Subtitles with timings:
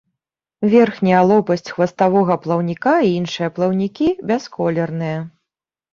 [0.71, 5.19] Верхняя лопасць хваставога плаўніка і іншыя плаўнікі бясколерныя.